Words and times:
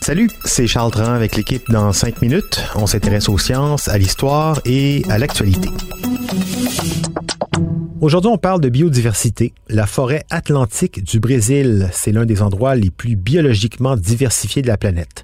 Salut, 0.00 0.30
c'est 0.46 0.66
Charles 0.66 0.90
Tran 0.90 1.12
avec 1.12 1.36
l'équipe 1.36 1.62
dans 1.68 1.92
5 1.92 2.22
minutes. 2.22 2.64
On 2.74 2.86
s'intéresse 2.86 3.28
aux 3.28 3.36
sciences, 3.36 3.86
à 3.88 3.98
l'histoire 3.98 4.62
et 4.64 5.02
à 5.10 5.18
l'actualité. 5.18 5.68
Aujourd'hui, 8.00 8.30
on 8.30 8.38
parle 8.38 8.62
de 8.62 8.70
biodiversité. 8.70 9.52
La 9.68 9.84
forêt 9.84 10.24
atlantique 10.30 11.04
du 11.04 11.20
Brésil, 11.20 11.90
c'est 11.92 12.12
l'un 12.12 12.24
des 12.24 12.40
endroits 12.40 12.74
les 12.76 12.90
plus 12.90 13.14
biologiquement 13.14 13.94
diversifiés 13.94 14.62
de 14.62 14.68
la 14.68 14.78
planète. 14.78 15.22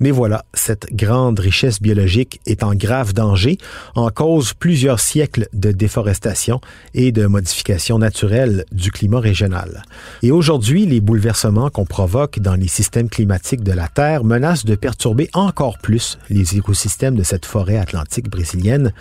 Mais 0.00 0.10
voilà, 0.10 0.46
cette 0.54 0.94
grande 0.94 1.38
richesse 1.38 1.80
biologique 1.80 2.40
est 2.46 2.62
en 2.62 2.74
grave 2.74 3.12
danger, 3.12 3.58
en 3.94 4.08
cause 4.08 4.54
plusieurs 4.54 4.98
siècles 4.98 5.46
de 5.52 5.72
déforestation 5.72 6.60
et 6.94 7.12
de 7.12 7.26
modification 7.26 7.98
naturelle 7.98 8.64
du 8.72 8.90
climat 8.90 9.20
régional. 9.20 9.82
Et 10.22 10.30
aujourd'hui, 10.30 10.86
les 10.86 11.00
bouleversements 11.00 11.68
qu'on 11.68 11.84
provoque 11.84 12.38
dans 12.40 12.54
les 12.54 12.68
systèmes 12.68 13.10
climatiques 13.10 13.62
de 13.62 13.72
la 13.72 13.88
Terre 13.88 14.24
menacent 14.24 14.64
de 14.64 14.74
perturber 14.74 15.28
encore 15.34 15.78
plus 15.78 16.18
les 16.30 16.56
écosystèmes 16.56 17.14
de 17.14 17.22
cette 17.22 17.44
forêt 17.44 17.76
atlantique 17.76 18.30
brésilienne, 18.30 18.94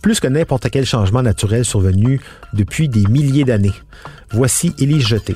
plus 0.00 0.20
que 0.20 0.28
n'importe 0.28 0.70
quel 0.70 0.86
changement 0.86 1.22
naturel 1.22 1.66
survenu 1.66 2.20
depuis 2.54 2.88
des 2.88 3.04
milliers 3.08 3.44
d'années. 3.44 3.74
Voici 4.30 4.72
Élise 4.78 5.06
Jeté. 5.06 5.34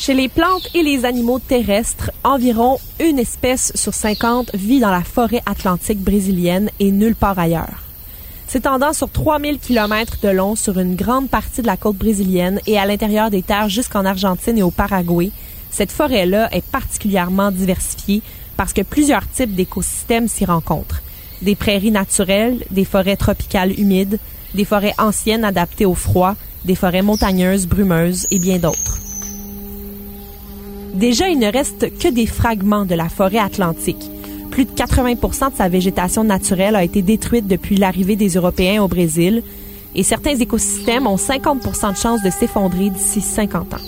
Chez 0.00 0.14
les 0.14 0.30
plantes 0.30 0.66
et 0.74 0.82
les 0.82 1.04
animaux 1.04 1.40
terrestres, 1.40 2.10
environ 2.24 2.78
une 3.00 3.18
espèce 3.18 3.70
sur 3.74 3.92
50 3.92 4.52
vit 4.54 4.80
dans 4.80 4.90
la 4.90 5.04
forêt 5.04 5.42
atlantique 5.44 6.00
brésilienne 6.00 6.70
et 6.80 6.90
nulle 6.90 7.14
part 7.14 7.38
ailleurs. 7.38 7.82
S'étendant 8.48 8.94
sur 8.94 9.10
3000 9.10 9.58
km 9.58 10.16
de 10.22 10.30
long 10.30 10.56
sur 10.56 10.78
une 10.78 10.96
grande 10.96 11.28
partie 11.28 11.60
de 11.60 11.66
la 11.66 11.76
côte 11.76 11.98
brésilienne 11.98 12.60
et 12.66 12.78
à 12.78 12.86
l'intérieur 12.86 13.28
des 13.28 13.42
terres 13.42 13.68
jusqu'en 13.68 14.06
Argentine 14.06 14.56
et 14.56 14.62
au 14.62 14.70
Paraguay, 14.70 15.32
cette 15.70 15.92
forêt-là 15.92 16.48
est 16.50 16.64
particulièrement 16.64 17.50
diversifiée 17.50 18.22
parce 18.56 18.72
que 18.72 18.80
plusieurs 18.80 19.28
types 19.28 19.54
d'écosystèmes 19.54 20.28
s'y 20.28 20.46
rencontrent. 20.46 21.02
Des 21.42 21.56
prairies 21.56 21.90
naturelles, 21.90 22.64
des 22.70 22.86
forêts 22.86 23.18
tropicales 23.18 23.78
humides, 23.78 24.18
des 24.54 24.64
forêts 24.64 24.94
anciennes 24.96 25.44
adaptées 25.44 25.84
au 25.84 25.94
froid, 25.94 26.36
des 26.64 26.74
forêts 26.74 27.02
montagneuses 27.02 27.66
brumeuses 27.66 28.26
et 28.30 28.38
bien 28.38 28.56
d'autres. 28.56 28.89
Déjà, 30.94 31.28
il 31.28 31.38
ne 31.38 31.50
reste 31.50 31.96
que 31.98 32.08
des 32.08 32.26
fragments 32.26 32.84
de 32.84 32.94
la 32.94 33.08
forêt 33.08 33.38
atlantique. 33.38 34.10
Plus 34.50 34.64
de 34.64 34.72
80% 34.72 35.52
de 35.52 35.56
sa 35.56 35.68
végétation 35.68 36.24
naturelle 36.24 36.74
a 36.74 36.82
été 36.82 37.02
détruite 37.02 37.46
depuis 37.46 37.76
l'arrivée 37.76 38.16
des 38.16 38.30
Européens 38.30 38.82
au 38.82 38.88
Brésil 38.88 39.42
et 39.94 40.02
certains 40.02 40.36
écosystèmes 40.36 41.06
ont 41.06 41.16
50 41.16 41.92
de 41.92 41.96
chances 41.96 42.22
de 42.22 42.30
s'effondrer 42.30 42.90
d'ici 42.90 43.20
50 43.20 43.74
ans. 43.74 43.84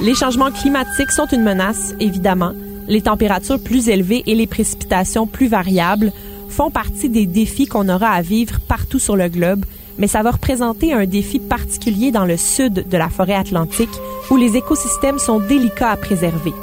Les 0.00 0.14
changements 0.14 0.50
climatiques 0.50 1.10
sont 1.10 1.26
une 1.26 1.42
menace, 1.42 1.94
évidemment. 2.00 2.52
Les 2.88 3.02
températures 3.02 3.62
plus 3.62 3.88
élevées 3.88 4.22
et 4.26 4.34
les 4.34 4.46
précipitations 4.46 5.26
plus 5.26 5.48
variables 5.48 6.12
font 6.48 6.70
partie 6.70 7.08
des 7.08 7.26
défis 7.26 7.66
qu'on 7.66 7.88
aura 7.88 8.08
à 8.08 8.22
vivre 8.22 8.60
partout 8.60 8.98
sur 8.98 9.16
le 9.16 9.28
globe, 9.28 9.64
mais 10.00 10.08
ça 10.08 10.22
va 10.22 10.32
représenter 10.32 10.92
un 10.92 11.04
défi 11.04 11.38
particulier 11.38 12.10
dans 12.10 12.24
le 12.24 12.38
sud 12.38 12.88
de 12.88 12.96
la 12.96 13.10
forêt 13.10 13.34
atlantique 13.34 13.90
où 14.30 14.36
les 14.36 14.56
écosystèmes 14.56 15.18
sont 15.18 15.38
délicats 15.38 15.90
à 15.90 15.96
préserver. 15.96 16.54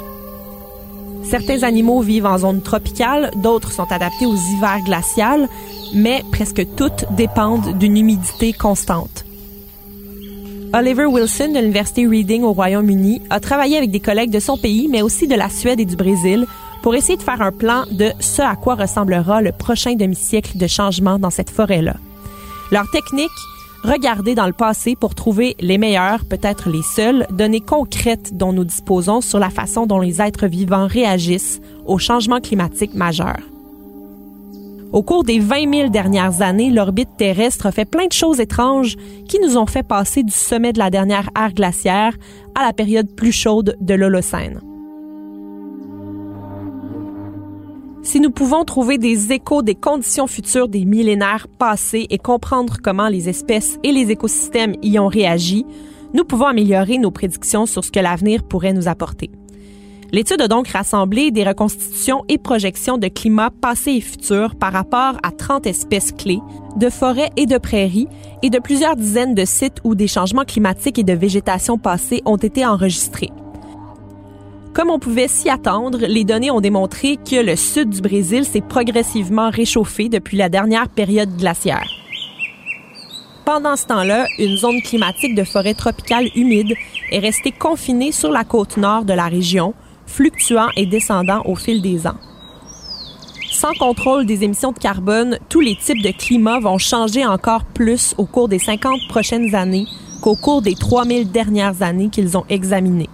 Certains 1.22 1.62
animaux 1.62 2.00
vivent 2.00 2.26
en 2.26 2.38
zone 2.38 2.62
tropicale, 2.62 3.30
d'autres 3.36 3.70
sont 3.70 3.90
adaptés 3.90 4.26
aux 4.26 4.34
hivers 4.34 4.82
glaciales, 4.84 5.48
mais 5.94 6.22
presque 6.32 6.66
toutes 6.76 7.04
dépendent 7.16 7.78
d'une 7.78 7.96
humidité 7.96 8.52
constante. 8.52 9.24
Oliver 10.74 11.06
Wilson 11.06 11.52
de 11.52 11.60
l'Université 11.60 12.06
Reading 12.06 12.42
au 12.42 12.52
Royaume-Uni 12.52 13.22
a 13.30 13.40
travaillé 13.40 13.78
avec 13.78 13.90
des 13.90 14.00
collègues 14.00 14.30
de 14.30 14.40
son 14.40 14.58
pays, 14.58 14.88
mais 14.90 15.00
aussi 15.00 15.26
de 15.26 15.34
la 15.34 15.48
Suède 15.48 15.80
et 15.80 15.86
du 15.86 15.96
Brésil, 15.96 16.46
pour 16.82 16.94
essayer 16.94 17.16
de 17.16 17.22
faire 17.22 17.40
un 17.40 17.52
plan 17.52 17.84
de 17.90 18.10
ce 18.20 18.42
à 18.42 18.56
quoi 18.56 18.74
ressemblera 18.74 19.40
le 19.40 19.52
prochain 19.52 19.94
demi-siècle 19.94 20.58
de 20.58 20.66
changement 20.66 21.18
dans 21.18 21.30
cette 21.30 21.50
forêt-là. 21.50 21.96
Leur 22.70 22.90
technique, 22.90 23.30
regarder 23.82 24.34
dans 24.34 24.46
le 24.46 24.52
passé 24.52 24.94
pour 24.94 25.14
trouver 25.14 25.56
les 25.60 25.78
meilleures, 25.78 26.24
peut-être 26.24 26.68
les 26.68 26.82
seules, 26.82 27.26
données 27.30 27.60
concrètes 27.60 28.36
dont 28.36 28.52
nous 28.52 28.64
disposons 28.64 29.20
sur 29.20 29.38
la 29.38 29.50
façon 29.50 29.86
dont 29.86 30.00
les 30.00 30.20
êtres 30.20 30.46
vivants 30.46 30.86
réagissent 30.86 31.60
aux 31.86 31.98
changements 31.98 32.40
climatiques 32.40 32.94
majeurs. 32.94 33.40
Au 34.92 35.02
cours 35.02 35.24
des 35.24 35.38
20 35.38 35.72
000 35.72 35.88
dernières 35.90 36.40
années, 36.40 36.70
l'orbite 36.70 37.10
terrestre 37.18 37.66
a 37.66 37.72
fait 37.72 37.84
plein 37.84 38.06
de 38.06 38.12
choses 38.12 38.40
étranges 38.40 38.96
qui 39.28 39.38
nous 39.38 39.58
ont 39.58 39.66
fait 39.66 39.82
passer 39.82 40.22
du 40.22 40.32
sommet 40.32 40.72
de 40.72 40.78
la 40.78 40.90
dernière 40.90 41.28
ère 41.38 41.52
glaciaire 41.52 42.14
à 42.54 42.64
la 42.64 42.72
période 42.72 43.14
plus 43.14 43.32
chaude 43.32 43.76
de 43.80 43.94
l'Holocène. 43.94 44.60
Si 48.02 48.20
nous 48.20 48.30
pouvons 48.30 48.64
trouver 48.64 48.96
des 48.96 49.32
échos 49.32 49.62
des 49.62 49.74
conditions 49.74 50.26
futures 50.26 50.68
des 50.68 50.84
millénaires 50.84 51.46
passés 51.58 52.06
et 52.10 52.18
comprendre 52.18 52.76
comment 52.82 53.08
les 53.08 53.28
espèces 53.28 53.78
et 53.82 53.92
les 53.92 54.10
écosystèmes 54.10 54.74
y 54.82 54.98
ont 54.98 55.08
réagi, 55.08 55.66
nous 56.14 56.24
pouvons 56.24 56.46
améliorer 56.46 56.98
nos 56.98 57.10
prédictions 57.10 57.66
sur 57.66 57.84
ce 57.84 57.90
que 57.90 58.00
l'avenir 58.00 58.42
pourrait 58.44 58.72
nous 58.72 58.88
apporter. 58.88 59.30
L'étude 60.10 60.40
a 60.40 60.48
donc 60.48 60.68
rassemblé 60.68 61.30
des 61.30 61.44
reconstitutions 61.44 62.24
et 62.28 62.38
projections 62.38 62.96
de 62.96 63.08
climat 63.08 63.50
passé 63.50 63.92
et 63.92 64.00
futur 64.00 64.54
par 64.54 64.72
rapport 64.72 65.18
à 65.22 65.30
30 65.30 65.66
espèces 65.66 66.12
clés, 66.12 66.40
de 66.76 66.88
forêts 66.88 67.30
et 67.36 67.44
de 67.44 67.58
prairies, 67.58 68.08
et 68.42 68.48
de 68.48 68.58
plusieurs 68.58 68.96
dizaines 68.96 69.34
de 69.34 69.44
sites 69.44 69.80
où 69.84 69.94
des 69.94 70.06
changements 70.06 70.44
climatiques 70.44 70.98
et 70.98 71.04
de 71.04 71.12
végétation 71.12 71.76
passée 71.76 72.22
ont 72.24 72.36
été 72.36 72.64
enregistrés. 72.64 73.30
Comme 74.74 74.90
on 74.90 74.98
pouvait 74.98 75.28
s'y 75.28 75.48
attendre, 75.48 75.98
les 76.00 76.24
données 76.24 76.50
ont 76.50 76.60
démontré 76.60 77.16
que 77.16 77.36
le 77.36 77.56
sud 77.56 77.90
du 77.90 78.00
Brésil 78.00 78.44
s'est 78.44 78.60
progressivement 78.60 79.50
réchauffé 79.50 80.08
depuis 80.08 80.36
la 80.36 80.48
dernière 80.48 80.88
période 80.88 81.36
glaciaire. 81.36 81.88
Pendant 83.44 83.76
ce 83.76 83.86
temps-là, 83.86 84.26
une 84.38 84.56
zone 84.56 84.80
climatique 84.82 85.34
de 85.34 85.42
forêt 85.42 85.74
tropicale 85.74 86.28
humide 86.36 86.74
est 87.10 87.18
restée 87.18 87.50
confinée 87.50 88.12
sur 88.12 88.30
la 88.30 88.44
côte 88.44 88.76
nord 88.76 89.04
de 89.04 89.14
la 89.14 89.26
région, 89.26 89.74
fluctuant 90.06 90.68
et 90.76 90.86
descendant 90.86 91.42
au 91.46 91.56
fil 91.56 91.80
des 91.80 92.06
ans. 92.06 92.18
Sans 93.50 93.72
contrôle 93.72 94.26
des 94.26 94.44
émissions 94.44 94.72
de 94.72 94.78
carbone, 94.78 95.38
tous 95.48 95.60
les 95.60 95.74
types 95.76 96.02
de 96.02 96.12
climats 96.12 96.60
vont 96.60 96.78
changer 96.78 97.26
encore 97.26 97.64
plus 97.64 98.14
au 98.18 98.26
cours 98.26 98.48
des 98.48 98.58
50 98.58 99.00
prochaines 99.08 99.54
années 99.54 99.86
qu'au 100.20 100.36
cours 100.36 100.62
des 100.62 100.74
3000 100.74 101.30
dernières 101.32 101.82
années 101.82 102.10
qu'ils 102.10 102.36
ont 102.36 102.44
examinées. 102.48 103.08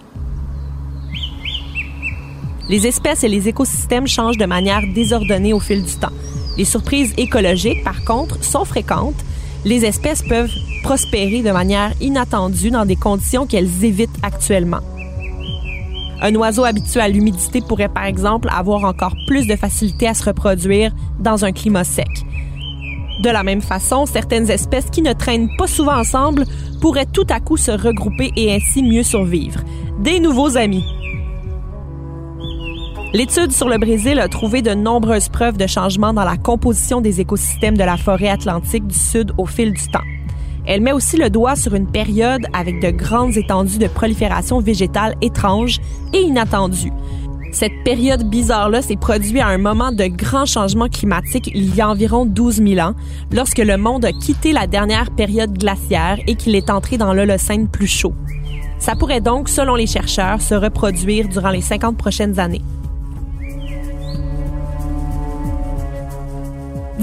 Les 2.67 2.87
espèces 2.87 3.23
et 3.23 3.27
les 3.27 3.47
écosystèmes 3.47 4.07
changent 4.07 4.37
de 4.37 4.45
manière 4.45 4.81
désordonnée 4.93 5.53
au 5.53 5.59
fil 5.59 5.83
du 5.83 5.93
temps. 5.95 6.13
Les 6.57 6.65
surprises 6.65 7.13
écologiques, 7.17 7.83
par 7.83 8.03
contre, 8.05 8.43
sont 8.43 8.65
fréquentes. 8.65 9.23
Les 9.65 9.85
espèces 9.85 10.23
peuvent 10.23 10.53
prospérer 10.83 11.41
de 11.41 11.51
manière 11.51 11.93
inattendue 12.01 12.71
dans 12.71 12.85
des 12.85 12.95
conditions 12.95 13.45
qu'elles 13.45 13.83
évitent 13.83 14.17
actuellement. 14.23 14.81
Un 16.21 16.33
oiseau 16.35 16.63
habitué 16.63 17.01
à 17.01 17.09
l'humidité 17.09 17.61
pourrait 17.61 17.89
par 17.89 18.05
exemple 18.05 18.47
avoir 18.51 18.83
encore 18.83 19.15
plus 19.27 19.47
de 19.47 19.55
facilité 19.55 20.07
à 20.07 20.13
se 20.13 20.23
reproduire 20.23 20.91
dans 21.19 21.45
un 21.45 21.51
climat 21.51 21.83
sec. 21.83 22.07
De 23.21 23.29
la 23.29 23.43
même 23.43 23.61
façon, 23.61 24.05
certaines 24.05 24.49
espèces 24.49 24.89
qui 24.91 25.01
ne 25.01 25.13
traînent 25.13 25.49
pas 25.57 25.67
souvent 25.67 25.97
ensemble 25.97 26.45
pourraient 26.81 27.05
tout 27.05 27.27
à 27.29 27.39
coup 27.39 27.57
se 27.57 27.71
regrouper 27.71 28.31
et 28.35 28.53
ainsi 28.53 28.81
mieux 28.81 29.03
survivre. 29.03 29.61
Des 29.99 30.19
nouveaux 30.19 30.57
amis. 30.57 30.83
L'étude 33.15 33.53
sur 33.53 33.69
le 33.69 33.77
Brésil 33.77 34.19
a 34.19 34.27
trouvé 34.27 34.61
de 34.61 34.71
nombreuses 34.71 35.29
preuves 35.29 35.55
de 35.55 35.67
changements 35.67 36.11
dans 36.11 36.25
la 36.25 36.35
composition 36.35 36.99
des 36.99 37.21
écosystèmes 37.21 37.77
de 37.77 37.83
la 37.85 37.95
forêt 37.95 38.27
atlantique 38.27 38.85
du 38.85 38.99
Sud 38.99 39.31
au 39.37 39.45
fil 39.45 39.71
du 39.71 39.87
temps. 39.87 40.03
Elle 40.65 40.81
met 40.81 40.91
aussi 40.91 41.15
le 41.15 41.29
doigt 41.29 41.55
sur 41.55 41.75
une 41.75 41.87
période 41.89 42.45
avec 42.51 42.81
de 42.81 42.89
grandes 42.89 43.37
étendues 43.37 43.77
de 43.77 43.87
prolifération 43.87 44.59
végétale 44.59 45.15
étrange 45.21 45.79
et 46.11 46.23
inattendue. 46.23 46.91
Cette 47.53 47.85
période 47.85 48.29
bizarre-là 48.29 48.81
s'est 48.81 48.97
produite 48.97 49.39
à 49.39 49.47
un 49.47 49.59
moment 49.59 49.93
de 49.93 50.07
grand 50.07 50.45
changement 50.45 50.89
climatique 50.89 51.49
il 51.55 51.73
y 51.73 51.79
a 51.79 51.87
environ 51.87 52.25
12 52.25 52.55
000 52.67 52.85
ans, 52.85 52.95
lorsque 53.31 53.59
le 53.59 53.77
monde 53.77 54.03
a 54.03 54.11
quitté 54.11 54.51
la 54.51 54.67
dernière 54.67 55.09
période 55.11 55.57
glaciaire 55.57 56.17
et 56.27 56.35
qu'il 56.35 56.53
est 56.53 56.69
entré 56.69 56.97
dans 56.97 57.13
l'Holocène 57.13 57.69
plus 57.69 57.87
chaud. 57.87 58.13
Ça 58.77 58.93
pourrait 58.93 59.21
donc, 59.21 59.47
selon 59.47 59.75
les 59.75 59.87
chercheurs, 59.87 60.41
se 60.41 60.53
reproduire 60.53 61.29
durant 61.29 61.51
les 61.51 61.61
50 61.61 61.95
prochaines 61.95 62.41
années. 62.41 62.61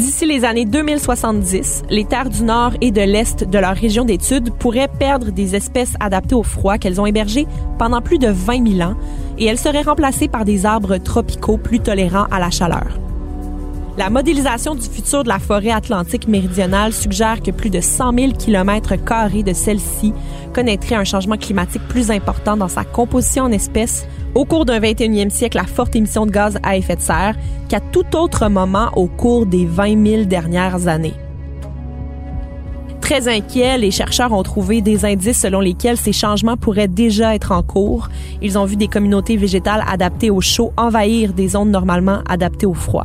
D'ici 0.03 0.27
les 0.27 0.45
années 0.45 0.65
2070, 0.65 1.85
les 1.89 2.05
terres 2.05 2.29
du 2.29 2.43
nord 2.43 2.73
et 2.81 2.91
de 2.91 3.03
l'est 3.03 3.45
de 3.45 3.59
leur 3.59 3.77
région 3.77 4.05
d'étude 4.05 4.53
pourraient 4.53 4.89
perdre 4.89 5.31
des 5.31 5.55
espèces 5.55 5.95
adaptées 6.01 6.35
au 6.35 6.43
froid 6.43 6.77
qu'elles 6.77 7.01
ont 7.01 7.07
hébergées 7.07 7.47
pendant 7.79 8.01
plus 8.01 8.19
de 8.19 8.27
20 8.27 8.79
000 8.79 8.91
ans 8.91 8.97
et 9.39 9.45
elles 9.45 9.61
seraient 9.61 9.83
remplacées 9.83 10.27
par 10.27 10.45
des 10.45 10.67
arbres 10.67 10.97
tropicaux 10.97 11.57
plus 11.57 11.79
tolérants 11.79 12.27
à 12.33 12.41
la 12.41 12.51
chaleur. 12.51 13.02
La 13.99 14.09
modélisation 14.09 14.75
du 14.75 14.89
futur 14.89 15.23
de 15.23 15.29
la 15.29 15.39
forêt 15.39 15.71
atlantique 15.71 16.27
méridionale 16.27 16.95
suggère 16.95 17.43
que 17.43 17.51
plus 17.51 17.69
de 17.69 17.83
100 17.83 18.15
000 18.19 18.33
km 18.33 18.97
de 19.45 19.53
celle-ci 19.53 20.15
connaîtrait 20.55 20.95
un 20.95 21.05
changement 21.05 21.37
climatique 21.37 21.83
plus 21.89 22.11
important 22.11 22.57
dans 22.57 22.69
sa 22.69 22.85
composition 22.85 23.45
en 23.45 23.53
espèces 23.53 24.07
au 24.35 24.47
cours 24.47 24.65
d'un 24.65 24.81
21e 24.81 25.29
siècle 25.29 25.59
à 25.59 25.65
forte 25.65 25.95
émission 25.95 26.25
de 26.25 26.31
gaz 26.31 26.59
à 26.63 26.79
effet 26.79 26.97
de 26.97 27.03
serre 27.03 27.37
qu'à 27.69 27.81
tout 27.81 28.17
autre 28.17 28.49
moment 28.49 28.89
au 28.97 29.09
cours 29.09 29.45
des 29.45 29.67
20 29.67 30.07
000 30.07 30.25
dernières 30.25 30.89
années. 30.89 31.15
Très 33.03 33.29
inquiets, 33.29 33.77
les 33.77 33.91
chercheurs 33.91 34.33
ont 34.33 34.43
trouvé 34.43 34.81
des 34.81 35.05
indices 35.05 35.43
selon 35.43 35.61
lesquels 35.61 35.99
ces 35.99 36.15
changements 36.15 36.57
pourraient 36.57 36.89
déjà 36.89 37.35
être 37.35 37.53
en 37.53 37.63
cours. 37.63 38.09
Ils 38.41 38.57
ont 38.57 38.65
vu 38.65 38.77
des 38.77 38.89
communautés 38.89 39.37
végétales 39.37 39.85
adaptées 39.87 40.31
au 40.31 40.41
chaud 40.41 40.73
envahir 40.79 41.35
des 41.35 41.49
zones 41.49 41.71
normalement 41.71 42.21
adaptées 42.27 42.65
au 42.65 42.73
froid. 42.73 43.05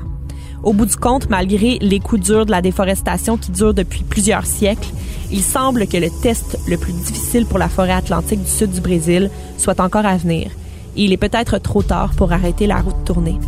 Au 0.64 0.74
bout 0.74 0.86
du 0.86 0.96
compte, 0.96 1.30
malgré 1.30 1.78
les 1.82 2.00
coups 2.00 2.22
durs 2.22 2.46
de 2.46 2.52
la 2.52 2.62
déforestation 2.62 3.38
qui 3.38 3.52
durent 3.52 3.74
depuis 3.74 4.04
plusieurs 4.04 4.46
siècles, 4.46 4.90
il 5.32 5.42
semble 5.42 5.88
que 5.88 5.98
le 5.98 6.10
test 6.10 6.58
le 6.68 6.78
plus 6.78 6.94
difficile 6.94 7.46
pour 7.46 7.60
la 7.60 7.70
forêt 7.70 7.92
atlantique 7.92 8.44
du 8.44 8.50
sud 8.50 8.72
du 8.72 8.82
Brésil 8.82 9.30
soit 9.58 9.80
encore 9.80 10.06
à 10.06 10.18
venir. 10.18 10.50
Et 10.96 11.04
il 11.04 11.14
est 11.14 11.18
peut-être 11.18 11.60
trop 11.60 11.84
tard 11.84 12.12
pour 12.16 12.32
arrêter 12.32 12.66
la 12.66 12.82
route 12.82 13.06
tournée. 13.06 13.40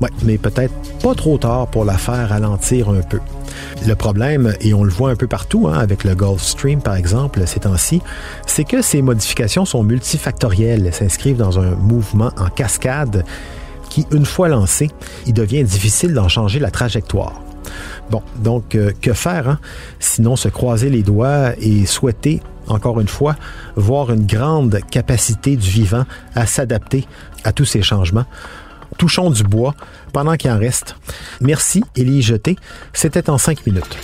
Oui, 0.00 0.08
mais 0.22 0.38
peut-être 0.38 0.74
pas 1.02 1.14
trop 1.14 1.38
tard 1.38 1.66
pour 1.68 1.84
la 1.84 1.96
faire 1.98 2.28
ralentir 2.28 2.90
un 2.90 3.00
peu. 3.00 3.20
Le 3.86 3.94
problème, 3.94 4.54
et 4.60 4.72
on 4.72 4.84
le 4.84 4.90
voit 4.90 5.10
un 5.10 5.16
peu 5.16 5.26
partout, 5.26 5.66
hein, 5.68 5.78
avec 5.78 6.04
le 6.04 6.14
Gulf 6.14 6.42
Stream 6.42 6.80
par 6.80 6.94
exemple 6.94 7.46
ces 7.46 7.60
temps-ci, 7.60 8.02
c'est 8.46 8.64
que 8.64 8.82
ces 8.82 9.02
modifications 9.02 9.64
sont 9.64 9.82
multifactorielles, 9.82 10.92
s'inscrivent 10.92 11.36
dans 11.36 11.58
un 11.58 11.74
mouvement 11.74 12.30
en 12.38 12.48
cascade 12.48 13.24
une 14.10 14.26
fois 14.26 14.48
lancé, 14.48 14.90
il 15.26 15.34
devient 15.34 15.64
difficile 15.64 16.14
d'en 16.14 16.28
changer 16.28 16.58
la 16.58 16.70
trajectoire. 16.70 17.40
Bon, 18.10 18.22
donc 18.36 18.74
euh, 18.74 18.92
que 19.00 19.12
faire 19.12 19.48
hein? 19.48 19.58
Sinon 19.98 20.36
se 20.36 20.48
croiser 20.48 20.90
les 20.90 21.02
doigts 21.02 21.52
et 21.58 21.86
souhaiter, 21.86 22.42
encore 22.66 23.00
une 23.00 23.08
fois, 23.08 23.36
voir 23.76 24.12
une 24.12 24.26
grande 24.26 24.80
capacité 24.90 25.56
du 25.56 25.68
vivant 25.68 26.04
à 26.34 26.46
s'adapter 26.46 27.06
à 27.44 27.52
tous 27.52 27.64
ces 27.64 27.82
changements. 27.82 28.26
Touchons 28.98 29.30
du 29.30 29.42
bois 29.42 29.74
pendant 30.12 30.36
qu'il 30.36 30.50
en 30.50 30.58
reste. 30.58 30.96
Merci, 31.40 31.82
Élie 31.96 32.22
Jeté. 32.22 32.56
C'était 32.92 33.28
en 33.28 33.38
cinq 33.38 33.66
minutes. 33.66 33.96